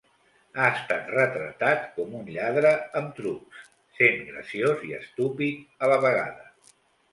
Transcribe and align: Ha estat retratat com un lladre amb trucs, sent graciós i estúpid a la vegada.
Ha 0.61 0.69
estat 0.77 1.11
retratat 1.15 1.83
com 1.97 2.15
un 2.21 2.31
lladre 2.37 2.71
amb 3.01 3.13
trucs, 3.21 3.61
sent 4.01 4.19
graciós 4.33 4.83
i 4.91 4.97
estúpid 5.03 5.81
a 5.89 5.95
la 5.95 6.03
vegada. 6.09 6.53